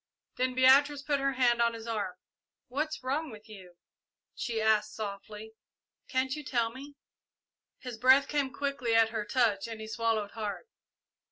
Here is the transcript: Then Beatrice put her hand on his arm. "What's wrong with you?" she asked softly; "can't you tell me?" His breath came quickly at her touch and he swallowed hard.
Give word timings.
Then 0.37 0.55
Beatrice 0.55 1.03
put 1.03 1.19
her 1.19 1.33
hand 1.33 1.61
on 1.61 1.75
his 1.75 1.85
arm. 1.85 2.15
"What's 2.69 3.03
wrong 3.03 3.29
with 3.29 3.47
you?" 3.47 3.77
she 4.33 4.59
asked 4.59 4.95
softly; 4.95 5.53
"can't 6.07 6.35
you 6.35 6.43
tell 6.43 6.71
me?" 6.71 6.95
His 7.77 7.97
breath 7.99 8.27
came 8.27 8.51
quickly 8.51 8.95
at 8.95 9.09
her 9.09 9.25
touch 9.25 9.67
and 9.67 9.79
he 9.79 9.85
swallowed 9.87 10.31
hard. 10.31 10.65